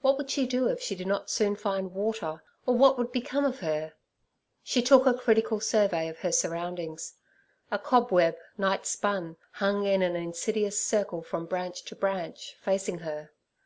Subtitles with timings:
[0.00, 3.44] What would she do if she did not soon find water, or what would become
[3.44, 3.92] of her?
[4.62, 7.12] She took a critical survey of her surroundings.
[7.70, 13.32] A cobweb, nightspun, hung in an insidious circle from branch to branch, facing her.